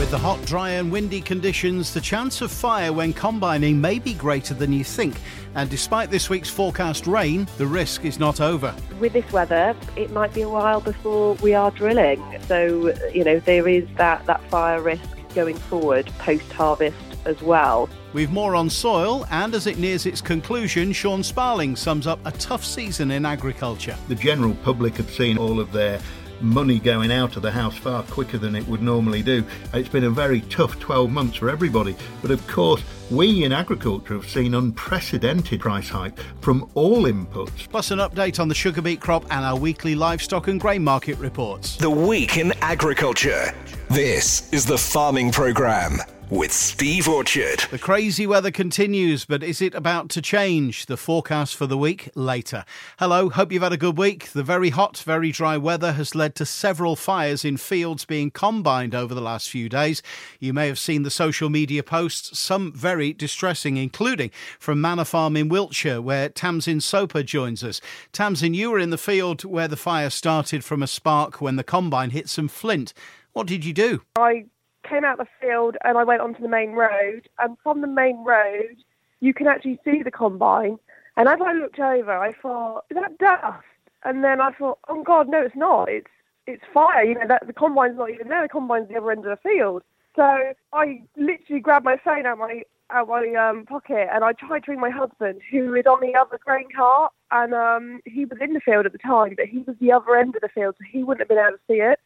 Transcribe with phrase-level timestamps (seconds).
[0.00, 4.14] With the hot, dry, and windy conditions, the chance of fire when combining may be
[4.14, 5.14] greater than you think.
[5.54, 8.74] And despite this week's forecast rain, the risk is not over.
[8.98, 12.24] With this weather, it might be a while before we are drilling.
[12.46, 16.96] So, you know, there is that, that fire risk going forward post harvest
[17.26, 17.90] as well.
[18.14, 22.32] We've more on soil, and as it nears its conclusion, Sean Sparling sums up a
[22.32, 23.96] tough season in agriculture.
[24.08, 26.00] The general public have seen all of their
[26.42, 29.44] money going out of the house far quicker than it would normally do.
[29.74, 31.96] It's been a very tough 12 months for everybody.
[32.22, 37.68] But of course, we in agriculture have seen unprecedented price hike from all inputs.
[37.68, 41.18] Plus, an update on the sugar beet crop and our weekly livestock and grain market
[41.18, 41.76] reports.
[41.76, 43.54] The Week in Agriculture.
[43.90, 45.98] This is the Farming Programme
[46.30, 47.64] with Steve Orchard.
[47.72, 50.86] The crazy weather continues, but is it about to change?
[50.86, 52.64] The forecast for the week later.
[53.00, 54.30] Hello, hope you've had a good week.
[54.30, 58.94] The very hot, very dry weather has led to several fires in fields being combined
[58.94, 60.02] over the last few days.
[60.38, 64.30] You may have seen the social media posts, some very distressing, including
[64.60, 67.80] from Manor Farm in Wiltshire, where Tamsin Soper joins us.
[68.12, 71.64] Tamsin, you were in the field where the fire started from a spark when the
[71.64, 72.94] combine hit some flint.
[73.32, 74.02] What did you do?
[74.16, 74.46] I
[74.88, 77.28] came out the field and I went onto the main road.
[77.38, 78.76] And from the main road,
[79.20, 80.78] you can actually see the combine.
[81.16, 83.64] And as I looked over, I thought, is that dust?
[84.04, 85.88] And then I thought, oh God, no, it's not.
[85.88, 86.10] It's
[86.46, 87.04] it's fire.
[87.04, 88.42] You know, that the combine's not even there.
[88.42, 89.82] The combine's the other end of the field.
[90.16, 94.64] So I literally grabbed my phone out my out my um, pocket and I tried
[94.64, 98.38] to ring my husband, who is on the other grain cart, and um, he was
[98.40, 100.74] in the field at the time, but he was the other end of the field,
[100.78, 102.00] so he wouldn't have been able to see it.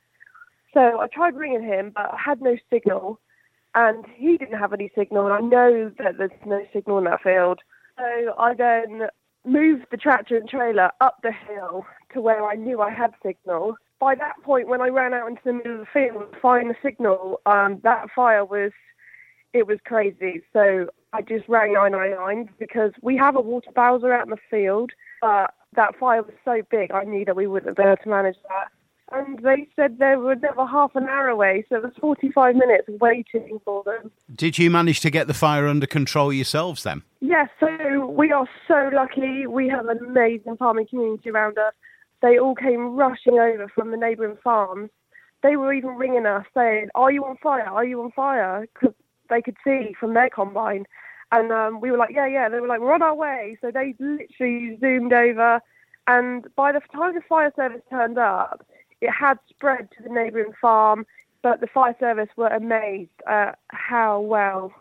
[0.75, 3.20] So I tried ringing him, but I had no signal,
[3.75, 7.22] and he didn't have any signal, and I know that there's no signal in that
[7.22, 7.61] field.
[7.97, 9.08] So I then
[9.47, 13.77] moved the tractor and trailer up the hill to where I knew I had signal.
[14.00, 16.69] By that point, when I ran out into the middle of the field to find
[16.69, 18.72] the signal, um, that fire was,
[19.52, 20.42] it was crazy.
[20.52, 24.90] So I just rang 999 because we have a water bowser out in the field,
[25.20, 28.36] but that fire was so big, I knew that we wouldn't be able to manage
[28.48, 28.68] that
[29.14, 32.89] and they said they were never half an hour away, so it was 45 minutes
[33.01, 34.11] waiting for them.
[34.35, 37.02] Did you manage to get the fire under control yourselves then?
[37.20, 39.47] Yes, so we are so lucky.
[39.47, 41.73] We have an amazing farming community around us.
[42.23, 44.91] They all came rushing over from the neighbouring farms.
[45.42, 47.69] They were even ringing us saying, Are you on fire?
[47.69, 48.67] Are you on fire?
[48.73, 48.95] Because
[49.29, 50.86] they could see from their combine.
[51.33, 52.48] And um, we were like, Yeah, yeah.
[52.48, 53.58] They were like, We're on our way.
[53.61, 55.61] So they literally zoomed over.
[56.07, 58.67] And by the time the fire service turned up,
[59.04, 61.06] it had spread to the neighbouring farm,
[61.42, 64.72] but the fire service were amazed at how well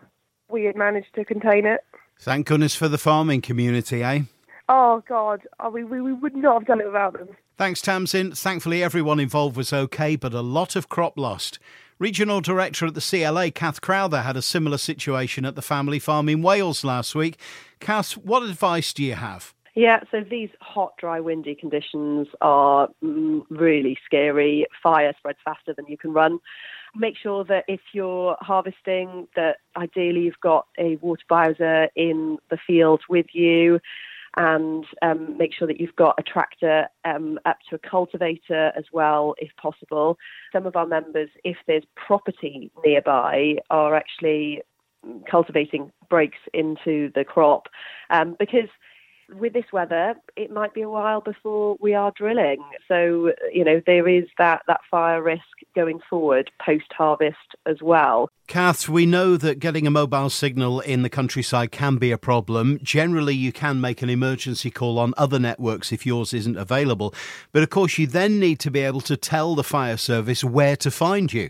[0.49, 1.81] we had managed to contain it.
[2.19, 4.21] Thank goodness for the farming community, eh?
[4.69, 5.41] Oh, God.
[5.59, 7.27] Oh, we, we, we would not have done it without them.
[7.57, 8.31] Thanks, Tamsin.
[8.31, 11.59] Thankfully, everyone involved was okay, but a lot of crop lost.
[11.99, 16.29] Regional Director at the CLA, Kath Crowther, had a similar situation at the family farm
[16.29, 17.37] in Wales last week.
[17.79, 19.53] Kath, what advice do you have?
[19.75, 24.67] Yeah, so these hot, dry, windy conditions are mm, really scary.
[24.83, 26.39] Fire spreads faster than you can run.
[26.95, 32.57] Make sure that if you're harvesting, that ideally you've got a water bowser in the
[32.67, 33.79] field with you,
[34.37, 38.85] and um, make sure that you've got a tractor um, up to a cultivator as
[38.91, 40.19] well, if possible.
[40.51, 44.61] Some of our members, if there's property nearby, are actually
[45.29, 47.67] cultivating breaks into the crop
[48.09, 48.69] um, because
[49.29, 52.63] with this weather, it might be a while before we are drilling.
[52.87, 55.43] So, you know, there is that, that fire risk
[55.75, 58.29] going forward post harvest as well.
[58.47, 62.79] Kath, we know that getting a mobile signal in the countryside can be a problem.
[62.83, 67.13] Generally, you can make an emergency call on other networks if yours isn't available.
[67.51, 70.75] But of course, you then need to be able to tell the fire service where
[70.77, 71.49] to find you.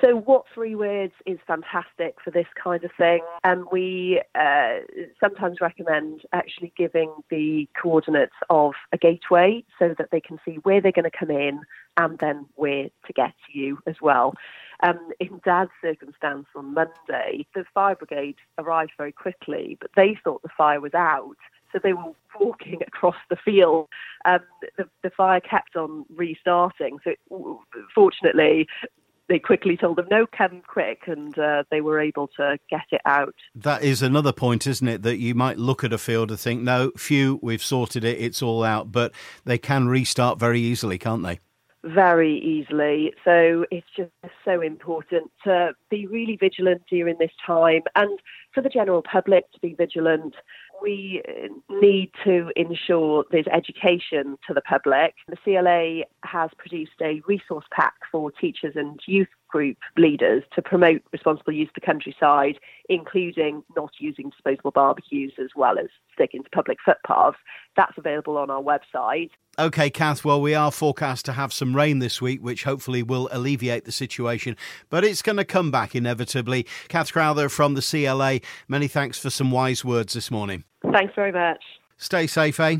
[0.00, 3.20] So, what3words is fantastic for this kind of thing.
[3.44, 4.80] And we uh,
[5.20, 10.80] sometimes recommend actually giving the coordinates of a gateway so that they can see where
[10.80, 11.60] they're going to come in
[11.96, 14.34] and then where to get to you as well.
[14.82, 20.42] Um, in Dad's circumstance on Monday, the fire brigade arrived very quickly, but they thought
[20.42, 21.36] the fire was out.
[21.72, 23.88] So they were walking across the field.
[24.24, 24.40] Um,
[24.76, 26.98] the, the, fire kept on restarting.
[27.04, 27.60] So,
[27.94, 28.66] fortunately,
[29.28, 33.00] they quickly told them, no, come quick, and uh, they were able to get it
[33.06, 33.34] out.
[33.54, 35.02] That is another point, isn't it?
[35.02, 38.42] That you might look at a field and think, no, phew, we've sorted it, it's
[38.42, 39.12] all out, but
[39.44, 41.40] they can restart very easily, can't they?
[41.82, 43.12] Very easily.
[43.24, 44.10] So it's just
[44.44, 48.18] so important to be really vigilant during this time and
[48.54, 50.34] for the general public to be vigilant
[50.82, 51.22] we
[51.70, 55.14] need to ensure there's education to the public.
[55.28, 61.00] The CLA has produced a resource pack for teachers and youth group leaders to promote
[61.12, 62.58] responsible use of the countryside,
[62.88, 67.36] including not using disposable barbecues as well as sticking to public footpaths.
[67.76, 69.30] That's available on our website.
[69.56, 73.28] OK, Kath, well, we are forecast to have some rain this week, which hopefully will
[73.30, 74.56] alleviate the situation,
[74.90, 76.66] but it's going to come back inevitably.
[76.88, 80.64] Kath Crowther from the CLA, many thanks for some wise words this morning.
[80.90, 81.62] Thanks very much.
[81.96, 82.78] Stay safe, eh?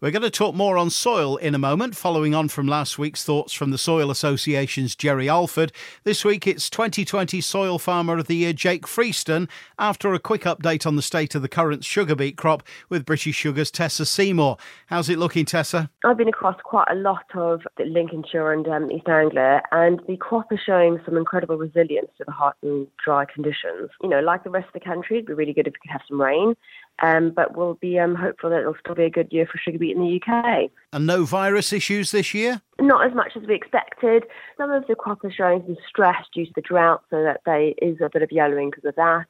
[0.00, 3.24] We're going to talk more on soil in a moment, following on from last week's
[3.24, 5.72] thoughts from the Soil Association's Jerry Alford.
[6.04, 10.86] This week it's 2020 Soil Farmer of the Year Jake Freeston, after a quick update
[10.86, 14.56] on the state of the current sugar beet crop with British Sugar's Tessa Seymour.
[14.86, 15.90] How's it looking, Tessa?
[16.04, 20.52] I've been across quite a lot of Lincolnshire and um, East Anglia, and the crop
[20.52, 23.90] is showing some incredible resilience to the hot and dry conditions.
[24.02, 25.92] You know, like the rest of the country, it'd be really good if we could
[25.92, 26.54] have some rain.
[27.02, 29.78] Um, but we'll be um, hopeful that it'll still be a good year for sugar
[29.78, 30.70] beet in the UK.
[30.92, 32.62] And no virus issues this year?
[32.80, 34.24] Not as much as we expected.
[34.56, 37.72] Some of the crop is showing some stress due to the drought, so that there
[37.78, 39.26] is a bit of yellowing because of that.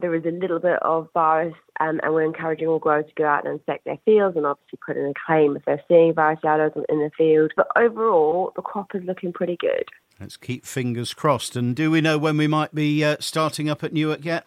[0.00, 3.26] There is a little bit of virus, um, and we're encouraging all growers to go
[3.26, 6.40] out and inspect their fields and obviously put in a claim if they're seeing virus
[6.44, 7.52] yellows in the field.
[7.56, 9.84] But overall, the crop is looking pretty good.
[10.20, 11.56] Let's keep fingers crossed.
[11.56, 14.46] And do we know when we might be uh, starting up at Newark yet?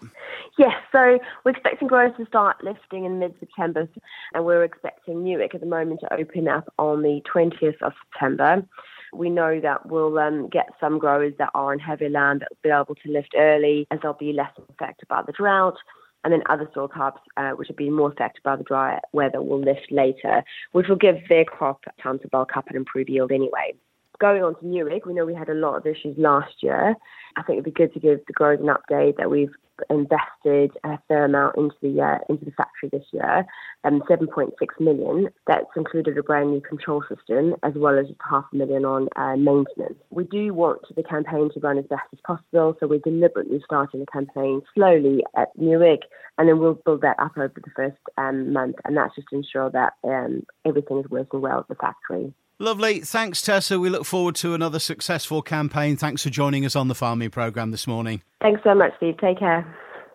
[0.58, 3.88] Yes, so we're expecting growers to start lifting in mid September,
[4.34, 8.66] and we're expecting Newark at the moment to open up on the 20th of September.
[9.14, 12.58] We know that we'll um, get some growers that are in heavy land that will
[12.64, 15.78] be able to lift early as they'll be less affected by the drought.
[16.24, 19.42] And then other soil types, uh, which have been more affected by the dry weather,
[19.42, 20.44] will lift later,
[20.74, 23.74] which will give their crop time to bulk up and improve yield anyway
[24.20, 26.96] going on to Newark, we know we had a lot of issues last year.
[27.36, 29.54] I think it'd be good to give the growers an update that we've
[29.90, 33.46] invested a fair amount into the uh, into the factory this year,
[33.84, 35.30] um, 7.6 million.
[35.48, 39.38] That's included a brand new control system as well as half a million on uh,
[39.38, 39.98] maintenance.
[40.10, 44.02] We do want the campaign to run as best as possible, so we're deliberately starting
[44.02, 46.02] the campaign slowly at Newark,
[46.38, 49.38] and then we'll build that up over the first um, month, and that's just to
[49.38, 52.34] ensure that um, everything is working well at the factory.
[52.62, 53.00] Lovely.
[53.00, 53.80] Thanks, Tessa.
[53.80, 55.96] We look forward to another successful campaign.
[55.96, 58.22] Thanks for joining us on the farming programme this morning.
[58.42, 59.18] Thanks so much, Steve.
[59.18, 59.66] Take care.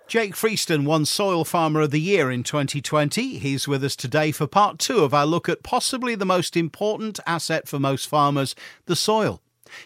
[0.06, 3.38] Jake Freeston won Soil Farmer of the Year in 2020.
[3.38, 7.19] He's with us today for part two of our look at possibly the most important
[7.26, 8.55] asset for most farmers,
[8.85, 9.41] the soil.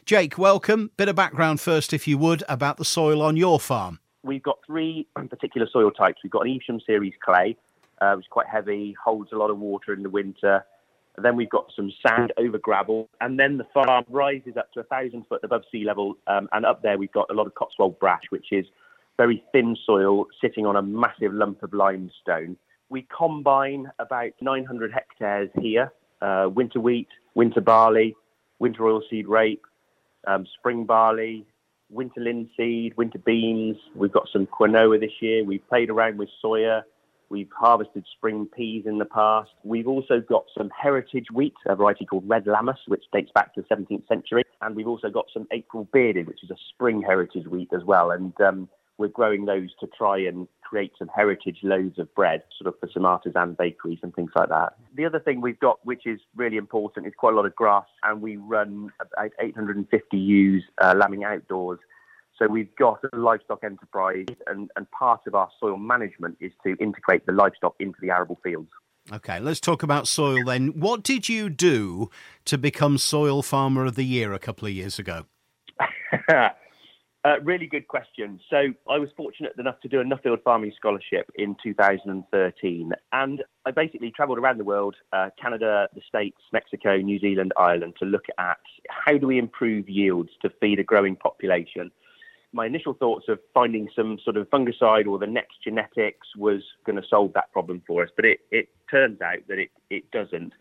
[0.04, 0.90] Jake, welcome.
[0.96, 4.00] Bit of background first, if you would, about the soil on your farm.
[4.24, 6.18] We've got three particular soil types.
[6.24, 7.56] We've got an Evesham series clay,
[8.00, 10.64] uh, which is quite heavy, holds a lot of water in the winter,
[11.22, 14.84] then we've got some sand over gravel, and then the farm rises up to a
[14.84, 16.16] thousand foot above sea level.
[16.26, 18.66] Um, and up there, we've got a lot of Cotswold brash, which is
[19.16, 22.56] very thin soil sitting on a massive lump of limestone.
[22.88, 28.16] We combine about 900 hectares here uh, winter wheat, winter barley,
[28.58, 29.64] winter oilseed rape,
[30.26, 31.46] um, spring barley,
[31.90, 33.76] winter linseed, winter beans.
[33.94, 35.44] We've got some quinoa this year.
[35.44, 36.82] We've played around with soya.
[37.30, 39.50] We've harvested spring peas in the past.
[39.62, 43.62] We've also got some heritage wheat, a variety called Red Lammas, which dates back to
[43.62, 44.44] the 17th century.
[44.62, 48.10] And we've also got some April Bearded, which is a spring heritage wheat as well.
[48.10, 52.72] And um, we're growing those to try and create some heritage loaves of bread, sort
[52.74, 54.74] of for some artisan bakeries and things like that.
[54.96, 57.86] The other thing we've got, which is really important, is quite a lot of grass,
[58.02, 61.78] and we run about 850 ewes uh, lambing outdoors
[62.38, 66.76] so we've got a livestock enterprise, and, and part of our soil management is to
[66.76, 68.70] integrate the livestock into the arable fields.
[69.10, 70.68] Okay, let's talk about soil then.
[70.78, 72.10] What did you do
[72.44, 75.24] to become Soil Farmer of the Year a couple of years ago?
[76.28, 76.50] uh,
[77.42, 78.38] really good question.
[78.50, 83.70] So I was fortunate enough to do a Nuffield Farming Scholarship in 2013, and I
[83.70, 88.26] basically travelled around the world, uh, Canada, the States, Mexico, New Zealand, Ireland, to look
[88.38, 88.58] at
[88.90, 91.90] how do we improve yields to feed a growing population
[92.52, 96.96] my initial thoughts of finding some sort of fungicide or the next genetics was going
[96.96, 100.52] to solve that problem for us, but it, it turns out that it, it doesn't.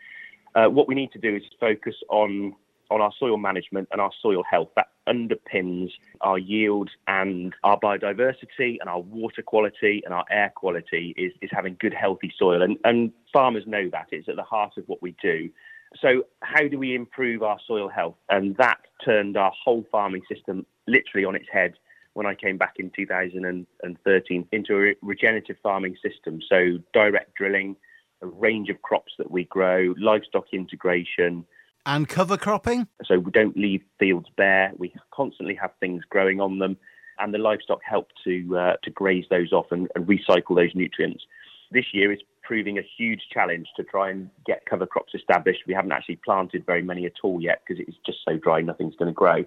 [0.55, 2.53] Uh, what we need to do is focus on
[2.89, 4.69] on our soil management and our soil health.
[4.75, 5.89] That underpins
[6.21, 11.49] our yield and our biodiversity and our water quality and our air quality is, is
[11.51, 12.61] having good, healthy soil.
[12.61, 14.07] And, and farmers know that.
[14.11, 15.49] It's at the heart of what we do.
[15.95, 18.15] So, how do we improve our soil health?
[18.29, 21.73] And that turned our whole farming system literally on its head
[22.13, 26.39] when I came back in 2013 into a regenerative farming system.
[26.47, 27.75] So, direct drilling,
[28.21, 31.45] a range of crops that we grow, livestock integration.
[31.85, 32.87] And cover cropping?
[33.05, 34.71] So, we don't leave fields bare.
[34.77, 36.77] We constantly have things growing on them,
[37.19, 41.23] and the livestock help to, uh, to graze those off and, and recycle those nutrients.
[41.71, 45.61] This year is proving a huge challenge to try and get cover crops established.
[45.67, 48.95] We haven't actually planted very many at all yet because it's just so dry, nothing's
[48.95, 49.39] going to grow.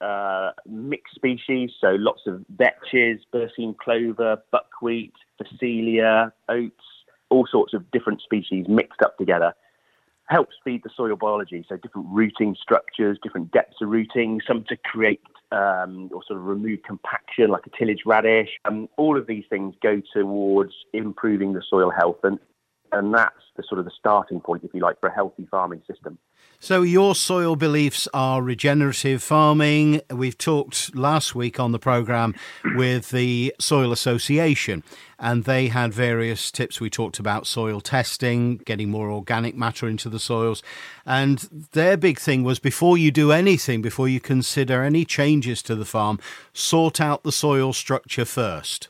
[0.00, 6.84] uh, mixed species, so lots of vetches, Berseem clover, buckwheat, phacelia, oats,
[7.30, 9.54] all sorts of different species mixed up together.
[10.26, 14.76] Helps feed the soil biology, so different rooting structures, different depths of rooting, some to
[14.76, 15.20] create
[15.52, 18.50] um, or sort of remove compaction, like a tillage radish.
[18.64, 22.38] Um, all of these things go towards improving the soil health, and
[22.92, 25.82] and that's the sort of the starting point, if you like, for a healthy farming
[25.86, 26.18] system.
[26.60, 30.00] So, your soil beliefs are regenerative farming.
[30.10, 32.34] We've talked last week on the programme
[32.74, 34.82] with the Soil Association,
[35.20, 36.80] and they had various tips.
[36.80, 40.64] We talked about soil testing, getting more organic matter into the soils.
[41.06, 45.76] And their big thing was before you do anything, before you consider any changes to
[45.76, 46.18] the farm,
[46.52, 48.88] sort out the soil structure first.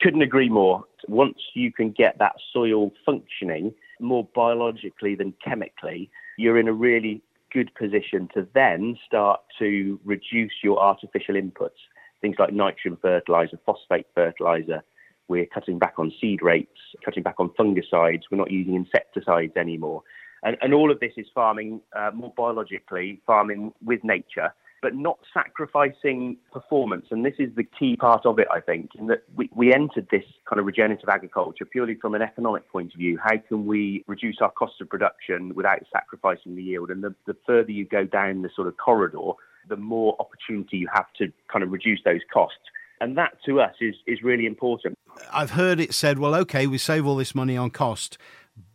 [0.00, 0.82] Couldn't agree more.
[1.06, 7.22] Once you can get that soil functioning more biologically than chemically, you're in a really
[7.52, 11.80] good position to then start to reduce your artificial inputs,
[12.22, 14.82] things like nitrogen fertilizer, phosphate fertilizer.
[15.28, 18.22] We're cutting back on seed rates, cutting back on fungicides.
[18.30, 20.02] We're not using insecticides anymore.
[20.42, 25.18] And, and all of this is farming uh, more biologically, farming with nature but not
[25.32, 27.06] sacrificing performance.
[27.10, 30.08] And this is the key part of it, I think, in that we, we entered
[30.10, 33.18] this kind of regenerative agriculture purely from an economic point of view.
[33.22, 36.90] How can we reduce our cost of production without sacrificing the yield?
[36.90, 39.32] And the, the further you go down the sort of corridor,
[39.68, 42.58] the more opportunity you have to kind of reduce those costs.
[43.02, 44.94] And that to us is, is really important.
[45.32, 48.18] I've heard it said, well, okay, we save all this money on cost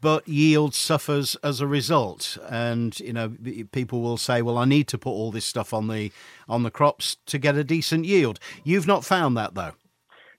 [0.02, 2.38] but yield suffers as a result.
[2.50, 3.34] And you know,
[3.72, 6.12] people will say, "Well, I need to put all this stuff on the
[6.48, 9.74] on the crops to get a decent yield." You've not found that though.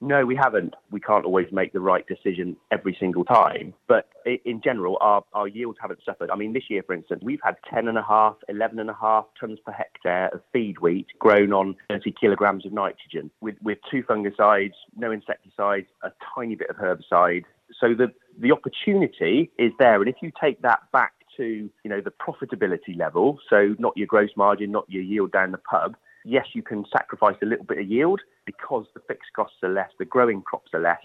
[0.01, 0.75] No, we haven't.
[0.91, 3.75] We can't always make the right decision every single time.
[3.89, 4.09] But
[4.45, 6.31] in general, our, our yields haven't suffered.
[6.31, 10.81] I mean, this year, for instance, we've had 10.5, 11.5 tonnes per hectare of feed
[10.81, 16.55] wheat grown on 30 kilograms of nitrogen with, with two fungicides, no insecticides, a tiny
[16.55, 17.45] bit of herbicide.
[17.81, 20.01] So the, the opportunity is there.
[20.01, 24.07] And if you take that back to, you know, the profitability level, so not your
[24.07, 27.79] gross margin, not your yield down the pub, yes, you can sacrifice a little bit
[27.79, 31.03] of yield because the fixed costs are less, the growing crops are less,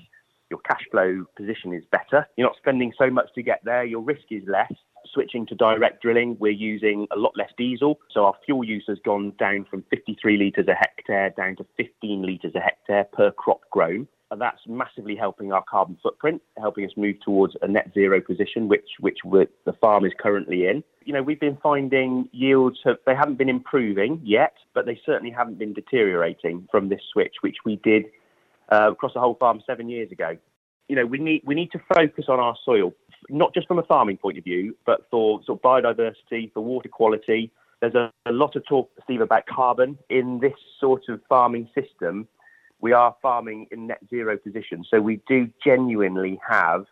[0.49, 2.27] your cash flow position is better.
[2.35, 4.71] You're not spending so much to get there, your risk is less.
[5.13, 7.99] Switching to direct drilling, we're using a lot less diesel.
[8.11, 12.21] So our fuel use has gone down from 53 litres a hectare down to 15
[12.21, 14.07] litres a hectare per crop grown
[14.39, 18.87] that's massively helping our carbon footprint, helping us move towards a net zero position, which
[18.99, 19.19] which
[19.65, 20.83] the farm is currently in.
[21.03, 25.31] You know, we've been finding yields have, they haven't been improving yet, but they certainly
[25.31, 28.05] haven't been deteriorating from this switch, which we did
[28.71, 30.37] uh, across the whole farm seven years ago.
[30.87, 32.93] You know, we need we need to focus on our soil,
[33.29, 36.89] not just from a farming point of view, but for sort of biodiversity, for water
[36.89, 37.51] quality.
[37.81, 42.27] There's a, a lot of talk, Steve, about carbon in this sort of farming system
[42.81, 44.83] we are farming in net zero position.
[44.89, 46.85] So we do genuinely have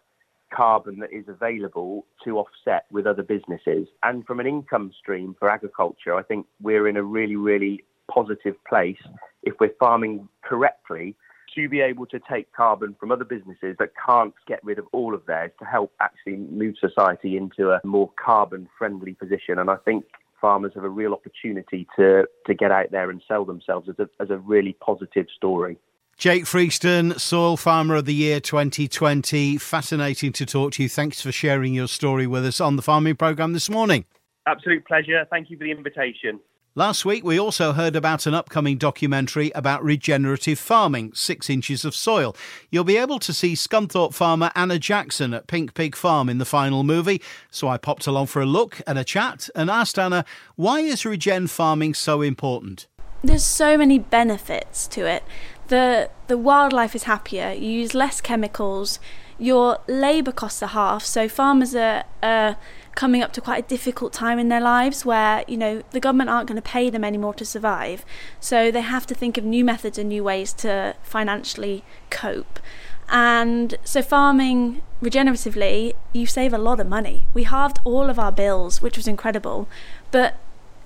[0.54, 3.88] carbon that is available to offset with other businesses.
[4.04, 8.56] And from an income stream for agriculture, I think we're in a really, really positive
[8.68, 8.98] place
[9.44, 11.16] if we're farming correctly
[11.56, 15.16] to be able to take carbon from other businesses that can't get rid of all
[15.16, 19.58] of theirs to help actually move society into a more carbon friendly position.
[19.58, 20.06] And I think
[20.40, 24.10] farmers have a real opportunity to, to get out there and sell themselves as a,
[24.22, 25.78] as a really positive story.
[26.18, 29.58] Jake Freeston, Soil Farmer of the Year 2020.
[29.58, 30.90] Fascinating to talk to you.
[30.90, 34.04] Thanks for sharing your story with us on the farming programme this morning.
[34.46, 35.26] Absolute pleasure.
[35.30, 36.42] Thank you for the invitation.
[36.76, 41.96] Last week, we also heard about an upcoming documentary about regenerative farming, Six Inches of
[41.96, 42.36] Soil.
[42.70, 46.46] You'll be able to see Scunthorpe farmer Anna Jackson at Pink Pig Farm in the
[46.46, 47.24] final movie.
[47.50, 50.24] So I popped along for a look and a chat and asked Anna,
[50.58, 52.86] why is regen farming so important?
[53.24, 55.24] There's so many benefits to it.
[55.70, 59.00] The, the wildlife is happier, you use less chemicals,
[59.40, 62.04] your labour costs are half, so farmers are.
[62.22, 62.54] Uh,
[63.00, 66.30] coming up to quite a difficult time in their lives where, you know, the government
[66.30, 68.04] aren't going to pay them anymore to survive.
[68.42, 72.60] So they have to think of new methods and new ways to financially cope.
[73.08, 77.26] And so, farming regeneratively, you save a lot of money.
[77.34, 79.70] We halved all of our bills, which was incredible,
[80.12, 80.36] but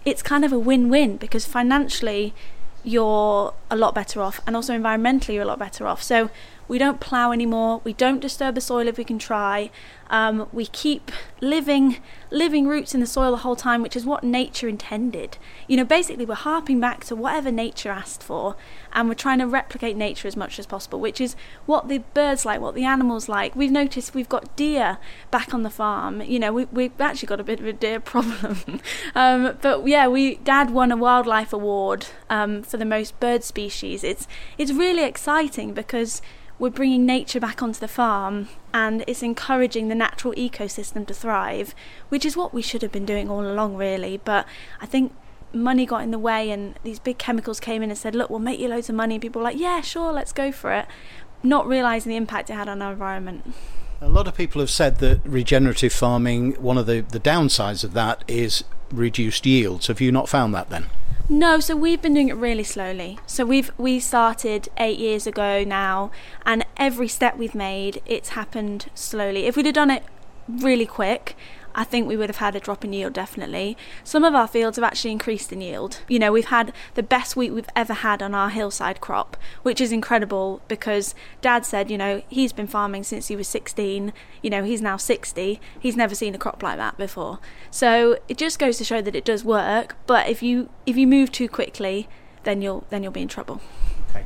[0.05, 2.35] it's kind of a win win because financially,
[2.83, 6.03] you're a lot better off, and also environmentally, you're a lot better off.
[6.03, 6.29] So,
[6.67, 9.69] we don't plough anymore, we don't disturb the soil if we can try,
[10.13, 11.97] Um, we keep living
[12.29, 15.39] living roots in the soil the whole time, which is what nature intended.
[15.67, 18.55] You know, basically we're harping back to whatever nature asked for,
[18.91, 22.45] and we're trying to replicate nature as much as possible, which is what the birds
[22.45, 23.55] like, what the animals like.
[23.55, 24.99] We've noticed we've got deer
[25.31, 26.21] back on the farm.
[26.21, 28.81] You know, we, we've actually got a bit of a deer problem,
[29.15, 34.03] um, but yeah, we Dad won a wildlife award um, for the most bird species.
[34.03, 34.27] It's
[34.59, 36.21] it's really exciting because
[36.63, 41.75] we're bringing nature back onto the farm and it's encouraging the natural ecosystem to thrive,
[42.07, 44.15] which is what we should have been doing all along, really.
[44.23, 44.47] But
[44.79, 45.13] I think
[45.51, 48.39] money got in the way and these big chemicals came in and said, look, we'll
[48.39, 49.15] make you loads of money.
[49.15, 50.85] And people were like, yeah, sure, let's go for it,
[51.43, 53.53] not realising the impact it had on our environment.
[53.99, 57.91] A lot of people have said that regenerative farming, one of the, the downsides of
[57.91, 59.87] that is reduced yields.
[59.87, 60.85] Have you not found that then?
[61.29, 63.17] No, so we've been doing it really slowly.
[63.25, 66.11] So we've we started eight years ago now,
[66.45, 69.45] and every step we've made, it's happened slowly.
[69.45, 70.03] If we'd have done it
[70.49, 71.37] really quick,
[71.75, 73.77] I think we would have had a drop in yield definitely.
[74.03, 76.01] Some of our fields have actually increased in yield.
[76.07, 79.81] You know, we've had the best week we've ever had on our hillside crop, which
[79.81, 84.49] is incredible because dad said, you know, he's been farming since he was 16, you
[84.49, 85.59] know, he's now 60.
[85.79, 87.39] He's never seen a crop like that before.
[87.71, 91.07] So, it just goes to show that it does work, but if you if you
[91.07, 92.07] move too quickly,
[92.43, 93.61] then you'll then you'll be in trouble.
[94.09, 94.25] Okay.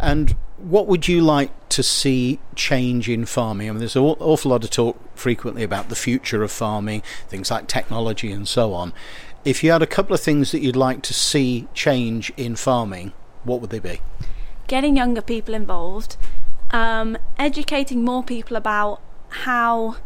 [0.00, 3.68] And what would you like to see change in farming?
[3.68, 7.50] I mean, there's an awful lot of talk frequently about the future of farming, things
[7.50, 8.92] like technology and so on.
[9.44, 13.12] If you had a couple of things that you'd like to see change in farming,
[13.44, 14.00] what would they be?
[14.66, 16.16] Getting younger people involved,
[16.70, 19.96] um, educating more people about how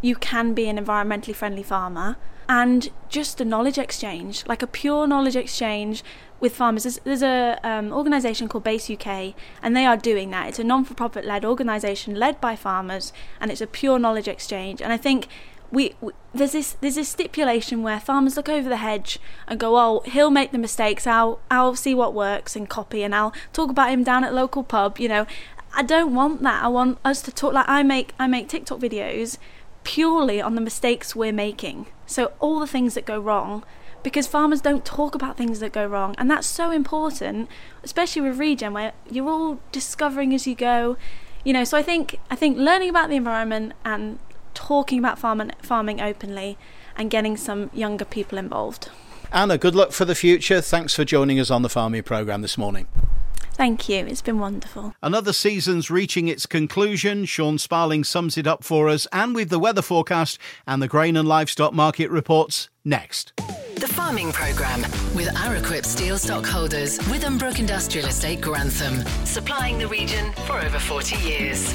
[0.00, 2.16] you can be an environmentally friendly farmer,
[2.48, 6.04] and just a knowledge exchange, like a pure knowledge exchange
[6.40, 6.84] with farmers.
[6.84, 10.48] There's, there's a um, organisation called Base UK, and they are doing that.
[10.48, 14.82] It's a non-for-profit led organisation led by farmers, and it's a pure knowledge exchange.
[14.82, 15.28] And I think
[15.70, 19.76] we, we, there's this there's this stipulation where farmers look over the hedge and go,
[19.76, 21.06] oh, he'll make the mistakes.
[21.06, 24.62] I'll I'll see what works and copy, and I'll talk about him down at local
[24.62, 24.98] pub.
[24.98, 25.26] You know,
[25.74, 26.62] I don't want that.
[26.62, 29.38] I want us to talk like I make I make TikTok videos
[29.84, 31.86] purely on the mistakes we're making.
[32.06, 33.64] So all the things that go wrong
[34.06, 37.48] because farmers don't talk about things that go wrong and that's so important
[37.82, 40.96] especially with regen where you're all discovering as you go
[41.42, 44.20] you know so i think i think learning about the environment and
[44.54, 46.56] talking about farming farming openly
[46.96, 48.90] and getting some younger people involved
[49.32, 52.56] anna good luck for the future thanks for joining us on the farming program this
[52.56, 52.86] morning
[53.52, 54.04] Thank you.
[54.04, 54.94] It's been wonderful.
[55.02, 57.24] Another season's reaching its conclusion.
[57.24, 61.16] Sean Sparling sums it up for us, and with the weather forecast and the grain
[61.16, 63.32] and livestock market reports next.
[63.76, 64.80] The Farming Programme
[65.14, 71.74] with Araquip Steel Stockholders, Withambrook Industrial Estate, Grantham, supplying the region for over 40 years.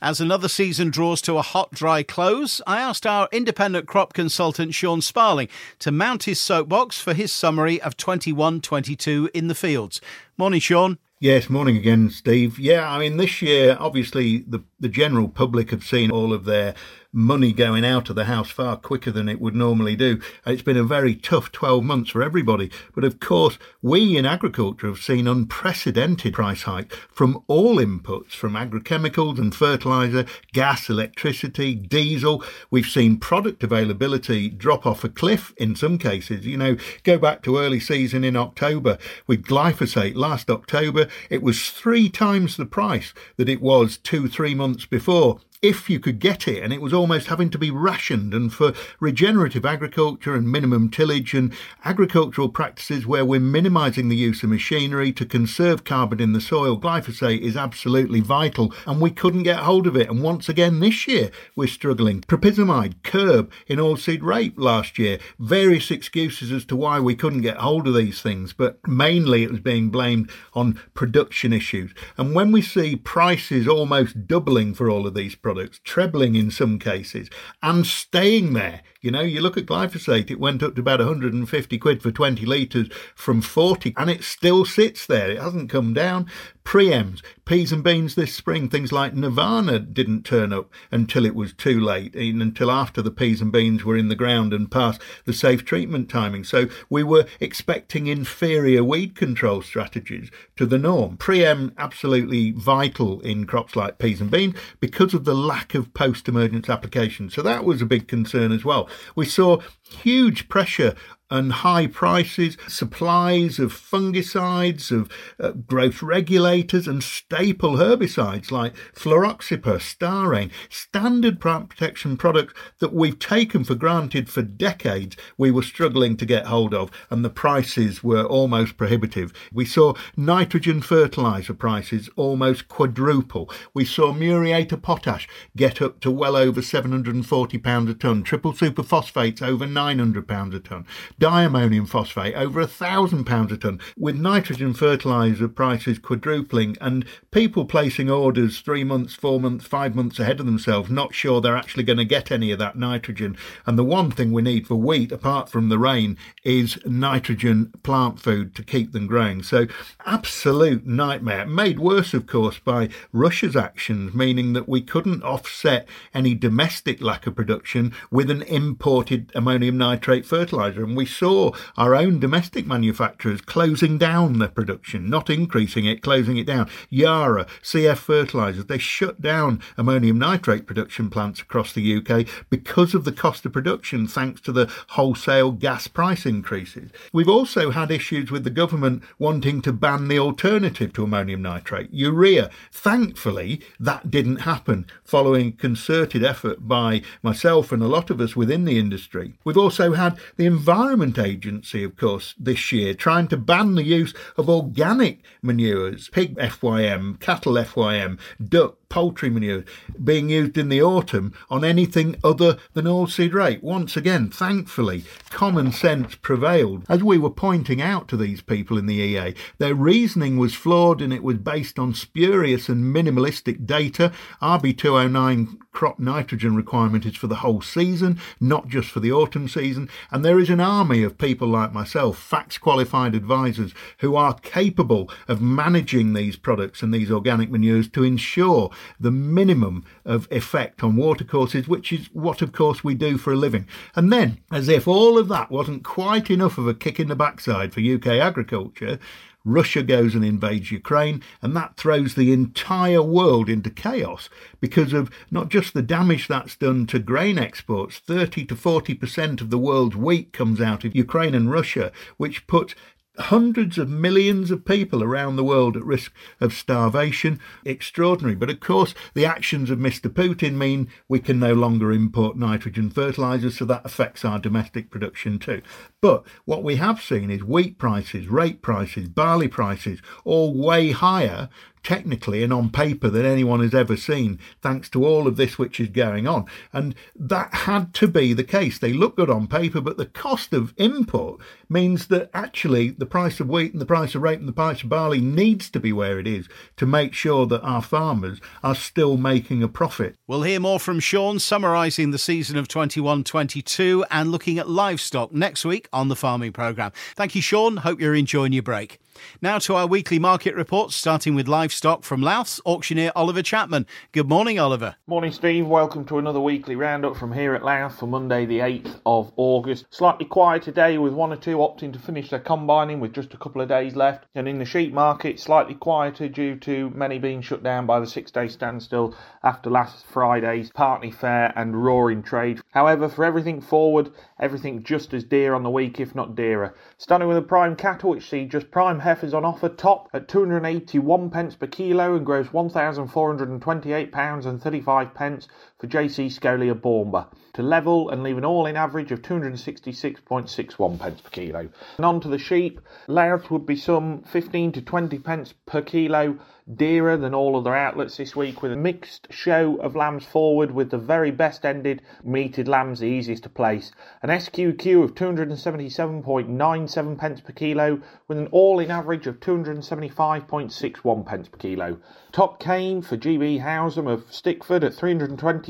[0.00, 4.74] As another season draws to a hot, dry close, I asked our independent crop consultant
[4.74, 10.00] Sean Sparling to mount his soapbox for his summary of 21 22 in the fields.
[10.36, 10.98] Morning, Sean.
[11.20, 12.58] Yes, morning again, Steve.
[12.58, 16.74] Yeah, I mean, this year, obviously, the, the general public have seen all of their
[17.12, 20.20] money going out of the house far quicker than it would normally do.
[20.46, 22.70] It's been a very tough 12 months for everybody.
[22.94, 28.54] But of course, we in agriculture have seen unprecedented price hike from all inputs, from
[28.54, 32.42] agrochemicals and fertilizer, gas, electricity, diesel.
[32.70, 36.46] We've seen product availability drop off a cliff in some cases.
[36.46, 38.96] You know, go back to early season in October
[39.26, 44.54] with glyphosate last October, it was three times the price that it was two, three
[44.54, 48.34] months before if you could get it, and it was almost having to be rationed.
[48.34, 54.42] And for regenerative agriculture and minimum tillage and agricultural practices where we're minimising the use
[54.42, 59.44] of machinery to conserve carbon in the soil, glyphosate is absolutely vital, and we couldn't
[59.44, 60.10] get hold of it.
[60.10, 62.22] And once again this year, we're struggling.
[62.22, 65.20] Propyzamide, Kerb in oilseed rape last year.
[65.38, 69.50] Various excuses as to why we couldn't get hold of these things, but mainly it
[69.50, 71.94] was being blamed on production issues.
[72.16, 76.50] And when we see prices almost doubling for all of these products, products, trebling in
[76.50, 77.28] some cases,
[77.62, 78.82] and staying there.
[79.02, 82.46] You know, you look at glyphosate, it went up to about 150 quid for 20
[82.46, 85.28] litres from 40, and it still sits there.
[85.28, 86.30] It hasn't come down.
[86.64, 91.52] Preems, peas and beans this spring, things like Nirvana didn't turn up until it was
[91.52, 95.32] too late, until after the peas and beans were in the ground and past the
[95.32, 96.44] safe treatment timing.
[96.44, 101.16] So we were expecting inferior weed control strategies to the norm.
[101.16, 106.28] Preem absolutely vital in crops like peas and beans because of the lack of post
[106.28, 107.28] emergence application.
[107.28, 108.88] So that was a big concern as well.
[109.14, 110.94] We saw huge pressure
[111.32, 119.80] and high prices, supplies of fungicides, of uh, growth regulators, and staple herbicides like fluroxypyr,
[119.80, 126.18] starane, standard plant protection products that we've taken for granted for decades, we were struggling
[126.18, 129.32] to get hold of, and the prices were almost prohibitive.
[129.50, 133.50] We saw nitrogen fertilizer prices almost quadruple.
[133.72, 139.40] We saw muriate of potash get up to well over £740 a tonne, triple superphosphates
[139.40, 140.86] over £900 a tonne,
[141.22, 148.10] diammonium phosphate over a £1,000 a tonne, with nitrogen fertiliser prices quadrupling and people placing
[148.10, 151.96] orders three months, four months, five months ahead of themselves, not sure they're actually going
[151.96, 153.36] to get any of that nitrogen.
[153.66, 158.18] And the one thing we need for wheat, apart from the rain, is nitrogen plant
[158.18, 159.44] food to keep them growing.
[159.44, 159.68] So,
[160.04, 161.46] absolute nightmare.
[161.46, 167.28] Made worse, of course, by Russia's actions, meaning that we couldn't offset any domestic lack
[167.28, 170.82] of production with an imported ammonium nitrate fertiliser.
[170.82, 176.36] And we saw our own domestic manufacturers closing down their production, not increasing it, closing
[176.36, 176.68] it down.
[176.90, 183.04] Yara, CF Fertilisers, they shut down ammonium nitrate production plants across the UK because of
[183.04, 186.90] the cost of production, thanks to the wholesale gas price increases.
[187.12, 191.90] We've also had issues with the government wanting to ban the alternative to ammonium nitrate,
[191.92, 192.50] urea.
[192.70, 198.64] Thankfully, that didn't happen following concerted effort by myself and a lot of us within
[198.64, 199.34] the industry.
[199.44, 204.12] We've also had the Environment Agency, of course, this year trying to ban the use
[204.36, 209.64] of organic manures, pig FYM, cattle FYM, duck poultry manure
[210.04, 213.62] being used in the autumn on anything other than oilseed rape.
[213.62, 216.84] Once again, thankfully, common sense prevailed.
[216.90, 221.00] As we were pointing out to these people in the EA, their reasoning was flawed
[221.00, 224.12] and it was based on spurious and minimalistic data.
[224.42, 229.88] RB209 crop nitrogen requirement is for the whole season, not just for the autumn season.
[230.10, 235.10] And there is an army of people like myself, FACTS qualified advisors, who are capable
[235.28, 240.96] of managing these products and these organic manures to ensure the minimum of effect on
[240.96, 243.66] watercourses, which is what, of course, we do for a living.
[243.94, 247.16] And then, as if all of that wasn't quite enough of a kick in the
[247.16, 248.98] backside for UK agriculture,
[249.44, 254.28] Russia goes and invades Ukraine, and that throws the entire world into chaos
[254.60, 257.98] because of not just the damage that's done to grain exports.
[257.98, 262.74] 30 to 40% of the world's wheat comes out of Ukraine and Russia, which put
[263.18, 267.38] hundreds of millions of people around the world at risk of starvation.
[267.64, 268.34] Extraordinary.
[268.34, 270.08] But of course, the actions of Mr.
[270.10, 275.38] Putin mean we can no longer import nitrogen fertilizers, so that affects our domestic production
[275.38, 275.62] too.
[276.00, 281.48] But what we have seen is wheat prices, rape prices, barley prices all way higher
[281.82, 285.80] technically and on paper than anyone has ever seen, thanks to all of this which
[285.80, 286.46] is going on.
[286.72, 288.78] And that had to be the case.
[288.78, 293.40] They look good on paper, but the cost of import means that actually the price
[293.40, 295.92] of wheat and the price of rape and the price of barley needs to be
[295.92, 300.16] where it is to make sure that our farmers are still making a profit.
[300.26, 305.32] We'll hear more from Sean summarising the season of 21 22 and looking at livestock
[305.32, 306.92] next week on the farming programme.
[307.16, 307.78] Thank you, Sean.
[307.78, 309.01] Hope you're enjoying your break.
[309.40, 313.86] Now to our weekly market reports, starting with livestock from Louth, auctioneer Oliver Chapman.
[314.12, 314.96] Good morning, Oliver.
[315.06, 315.66] Morning, Steve.
[315.66, 319.86] Welcome to another weekly roundup from here at Louth for Monday, the 8th of August.
[319.90, 323.36] Slightly quiet today, with one or two opting to finish their combining with just a
[323.36, 324.26] couple of days left.
[324.34, 328.06] And in the sheep market, slightly quieter due to many being shut down by the
[328.06, 332.60] six day standstill after last Friday's Partney Fair and roaring trade.
[332.70, 336.74] However, for everything forward, everything just as dear on the week, if not dearer.
[336.98, 341.30] Starting with the prime cattle, which see just prime heifers on offer, top at 281
[341.30, 345.48] pence per kilo and gross 1,428 pounds and 35 pence
[345.82, 351.30] for JC Scolia Bournemouth to level and leave an all-in average of 266.61 pence per
[351.30, 351.68] kilo.
[351.96, 356.38] And on to the sheep, Louth would be some 15 to 20 pence per kilo
[356.72, 360.90] dearer than all other outlets this week with a mixed show of lambs forward with
[360.90, 363.90] the very best ended meated lambs the easiest to place.
[364.22, 371.58] An SQQ of 277.97 pence per kilo with an all-in average of 275.61 pence per
[371.58, 371.98] kilo.
[372.30, 374.92] Top cane for GB Howsam of Stickford at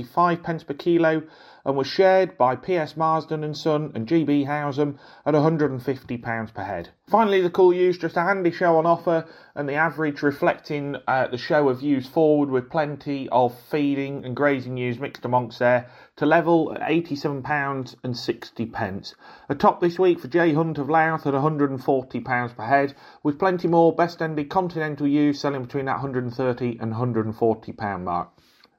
[0.02, 1.22] 325 pence per kilo
[1.64, 6.88] and was shared by PS Marsden and Son and GB Howsam at £150 per head.
[7.08, 11.28] Finally, the cool ewes, just a handy show on offer, and the average reflecting uh,
[11.28, 15.88] the show of ewes forward with plenty of feeding and grazing ewes mixed amongst there
[16.16, 19.14] to level at £87 and 60 pence.
[19.48, 23.68] A top this week for J Hunt of Louth at £140 per head, with plenty
[23.68, 28.30] more best ended continental ewes selling between that 130 and 140 pound mark.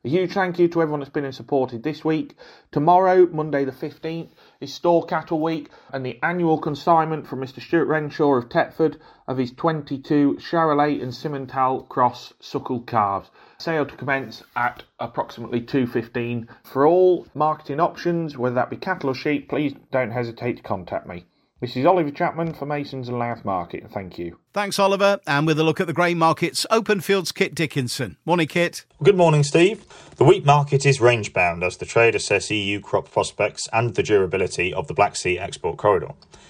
[0.05, 2.35] A huge thank you to everyone that's been and supported this week.
[2.73, 7.61] Tomorrow, Monday the 15th, is Store Cattle Week and the annual consignment from Mr.
[7.61, 13.31] Stuart Renshaw of Tetford of his 22 Charolais and Simmental Cross suckled calves.
[13.57, 16.49] Sale to commence at approximately 2.15.
[16.65, 21.07] For all marketing options, whether that be cattle or sheep, please don't hesitate to contact
[21.07, 21.23] me.
[21.63, 23.89] This is Oliver Chapman for Masons and Louth Market.
[23.89, 24.37] Thank you.
[24.51, 25.21] Thanks, Oliver.
[25.25, 28.17] And with a look at the grain markets, Open Fields Kit Dickinson.
[28.25, 28.83] Morning, Kit.
[29.01, 29.85] Good morning, Steve.
[30.17, 34.03] The wheat market is range bound as the trade assess EU crop prospects and the
[34.03, 36.09] durability of the Black Sea export corridor.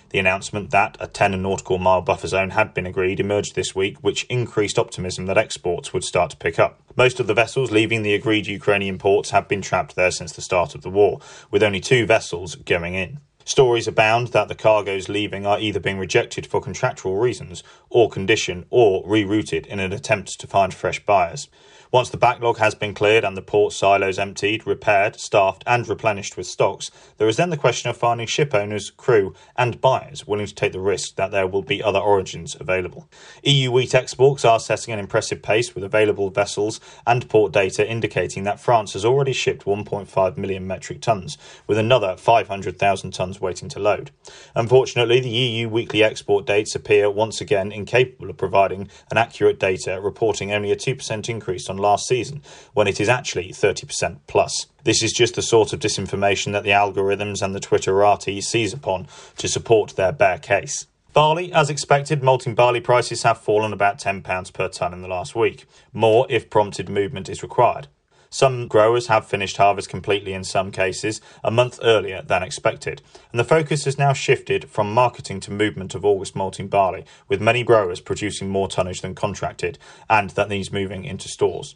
[0.10, 3.97] The announcement that a 10 nautical mile buffer zone had been agreed emerged this week,
[4.02, 6.82] which increased optimism that exports would start to pick up.
[6.95, 10.41] Most of the vessels leaving the agreed Ukrainian ports have been trapped there since the
[10.41, 11.19] start of the war,
[11.52, 13.19] with only two vessels going in.
[13.45, 18.65] Stories abound that the cargoes leaving are either being rejected for contractual reasons, or condition,
[18.69, 21.49] or rerouted in an attempt to find fresh buyers.
[21.93, 26.36] Once the backlog has been cleared and the port silos emptied, repaired, staffed, and replenished
[26.36, 30.47] with stocks, there is then the question of finding ship owners, crew, and buyers willing
[30.47, 33.08] to take the risk that there will be other origins available.
[33.43, 38.43] EU wheat exports are setting an impressive pace with available vessels and port data indicating
[38.43, 43.79] that France has already shipped 1.5 million metric tons, with another 500,000 tons waiting to
[43.79, 44.10] load.
[44.56, 50.01] Unfortunately, the EU weekly export dates appear once again incapable of providing an accurate data,
[50.01, 52.41] reporting only a 2% increase on last season,
[52.74, 54.65] when it is actually 30% plus.
[54.84, 59.08] This is just the sort of disinformation that the algorithms and the Twitterati seize upon
[59.38, 60.88] to support their bear case.
[61.13, 65.36] Barley, as expected, malting barley prices have fallen about £10 per tonne in the last
[65.36, 67.88] week, more if prompted movement is required.
[68.34, 73.39] Some growers have finished harvest completely in some cases a month earlier than expected, and
[73.39, 77.62] the focus has now shifted from marketing to movement of August malting barley, with many
[77.62, 79.78] growers producing more tonnage than contracted
[80.10, 81.76] and that needs moving into stores.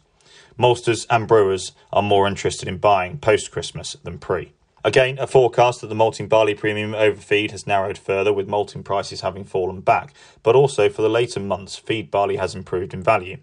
[0.58, 4.52] Maltsters and brewers are more interested in buying post Christmas than pre.
[4.84, 8.82] Again, a forecast that the malting barley premium over feed has narrowed further, with malting
[8.82, 13.02] prices having fallen back, but also for the later months, feed barley has improved in
[13.02, 13.38] value.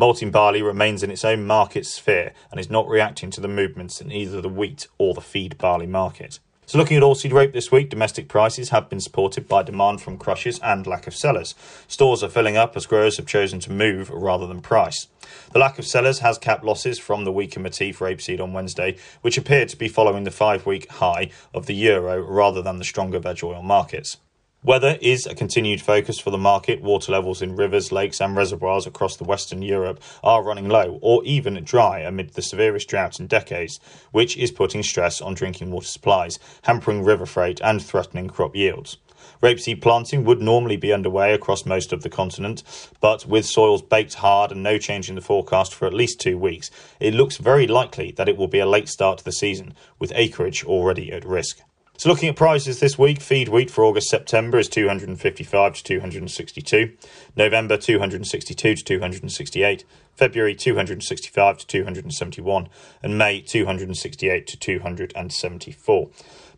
[0.00, 4.00] Malting barley remains in its own market sphere and is not reacting to the movements
[4.00, 6.38] in either the wheat or the feed barley market.
[6.66, 10.16] So, looking at oilseed rape this week, domestic prices have been supported by demand from
[10.16, 11.56] crushers and lack of sellers.
[11.88, 15.08] Stores are filling up as growers have chosen to move rather than price.
[15.52, 19.36] The lack of sellers has capped losses from the weaker Matif rapeseed on Wednesday, which
[19.36, 23.18] appeared to be following the five week high of the euro rather than the stronger
[23.18, 24.18] veg oil markets.
[24.64, 26.82] Weather is a continued focus for the market.
[26.82, 31.24] Water levels in rivers, lakes, and reservoirs across the Western Europe are running low or
[31.24, 33.78] even dry amid the severest drought in decades,
[34.10, 38.96] which is putting stress on drinking water supplies, hampering river freight, and threatening crop yields.
[39.40, 42.64] Rapeseed planting would normally be underway across most of the continent,
[43.00, 46.36] but with soils baked hard and no change in the forecast for at least two
[46.36, 46.68] weeks,
[46.98, 50.12] it looks very likely that it will be a late start to the season, with
[50.16, 51.60] acreage already at risk.
[51.98, 56.92] So looking at prices this week, feed wheat for August September is 255 to 262,
[57.34, 59.84] November 262 to 268,
[60.14, 62.68] February 265 to 271,
[63.02, 66.10] and May 268 to 274.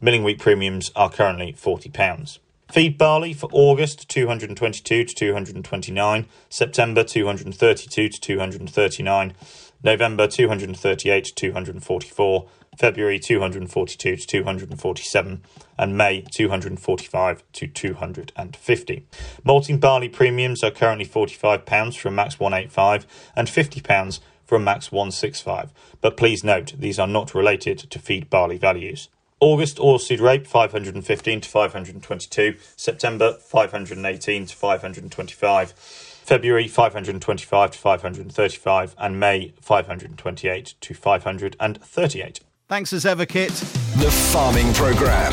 [0.02, 2.38] Milling wheat premiums are currently £40.
[2.70, 9.34] Feed barley for August 222 to 229, September 232 to 239,
[9.82, 15.42] November 238 to 244, February 242 to 247,
[15.78, 19.06] and May 245 to 250.
[19.42, 26.16] Malting barley premiums are currently £45 from max 185 and £50 from max 165, but
[26.16, 29.08] please note these are not related to feed barley values.
[29.40, 36.09] August oilseed rape 515 to 522, September 518 to 525.
[36.22, 42.40] February 525 to 535 and May 528 to 538.
[42.68, 43.50] Thanks as ever, Kit.
[43.98, 45.32] The Farming Programme.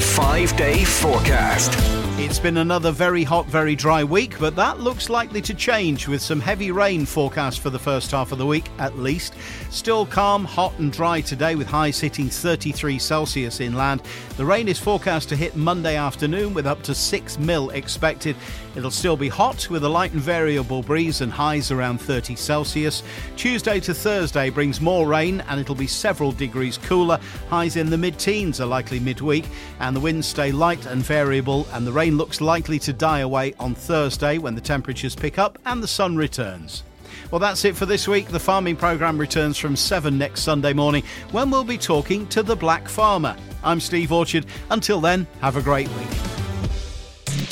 [0.00, 1.72] Five day forecast.
[2.18, 6.20] It's been another very hot, very dry week, but that looks likely to change with
[6.20, 9.34] some heavy rain forecast for the first half of the week at least.
[9.70, 14.02] Still calm, hot, and dry today with highs hitting 33 Celsius inland.
[14.38, 18.34] The rain is forecast to hit Monday afternoon with up to 6 mil expected.
[18.74, 23.02] It'll still be hot with a light and variable breeze and highs around 30 Celsius.
[23.36, 27.20] Tuesday to Thursday brings more rain and it'll be several degrees cooler.
[27.50, 29.44] Highs in the mid teens are likely midweek,
[29.80, 33.52] and the winds stay light and variable, and the rain looks likely to die away
[33.60, 36.84] on Thursday when the temperatures pick up and the sun returns.
[37.30, 38.28] Well, that's it for this week.
[38.28, 42.56] The farming programme returns from 7 next Sunday morning when we'll be talking to the
[42.56, 43.36] Black Farmer.
[43.62, 44.46] I'm Steve Orchard.
[44.70, 46.08] Until then, have a great week.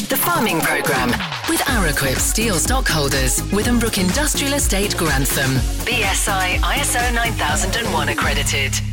[0.08, 1.10] The Farming Programme
[1.48, 5.52] with Araquip Steel Stockholders, Withambrook Industrial Estate Grantham.
[5.86, 8.89] BSI ISO 9001 accredited.